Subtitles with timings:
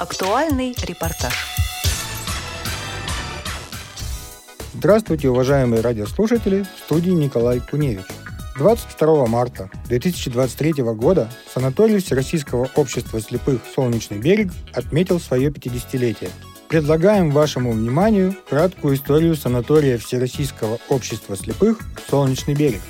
[0.00, 1.34] Актуальный репортаж.
[4.72, 8.06] Здравствуйте, уважаемые радиослушатели, в студии Николай Куневич.
[8.56, 16.30] 22 марта 2023 года санаторий Всероссийского общества слепых «Солнечный берег» отметил свое 50-летие.
[16.70, 21.78] Предлагаем вашему вниманию краткую историю санатория Всероссийского общества слепых
[22.08, 22.80] «Солнечный берег».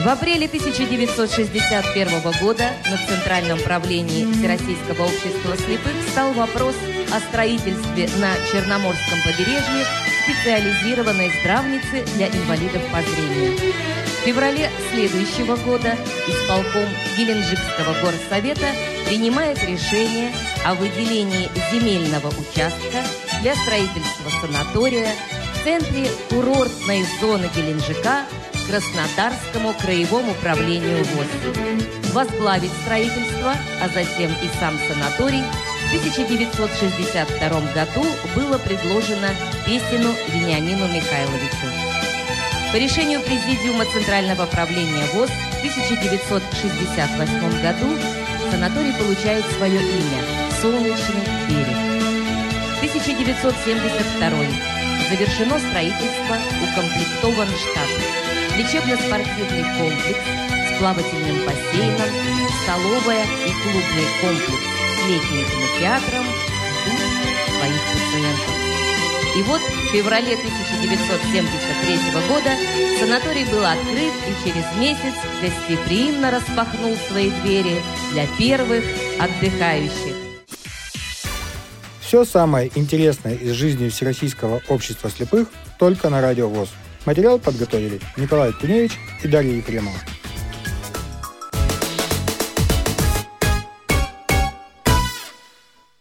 [0.00, 6.74] В апреле 1961 года на Центральном правлении Всероссийского общества слепых стал вопрос
[7.12, 9.84] о строительстве на Черноморском побережье
[10.24, 13.58] специализированной здравницы для инвалидов по зрению.
[13.58, 15.94] В феврале следующего года
[16.26, 18.68] исполком Геленджикского горсовета
[19.06, 20.32] принимает решение
[20.64, 23.04] о выделении земельного участка
[23.42, 25.12] для строительства санатория
[25.54, 28.24] в центре курортной зоны Геленджика
[28.70, 31.26] Краснодарскому краевому управлению ВОЗ.
[32.12, 39.34] Возглавить строительство, а затем и сам санаторий в 1962 году было предложено
[39.66, 41.66] Песину Вениамину Михайловичу.
[42.72, 47.98] По решению Президиума Центрального правления ВОЗ в 1968 году
[48.52, 50.22] санаторий получает свое имя–
[50.62, 51.76] Солнечный берег.
[52.78, 54.30] 1972
[55.10, 60.20] завершено строительство, укомплектован штат лечебно-спортивный комплекс
[60.68, 62.10] с плавательным бассейном,
[62.62, 64.64] столовая и клубный комплекс
[64.96, 66.24] с летним кинотеатром
[66.86, 67.20] ждут
[67.58, 68.70] своих пациентов.
[69.36, 71.98] И вот в феврале 1973
[72.28, 72.50] года
[72.98, 77.76] санаторий был открыт и через месяц гостеприимно распахнул свои двери
[78.12, 78.84] для первых
[79.18, 80.16] отдыхающих.
[82.00, 85.46] Все самое интересное из жизни Всероссийского общества слепых
[85.78, 86.70] только на Радио ВОЗ.
[87.06, 89.96] Материал подготовили Николай Куневич и Дарья Ефремова.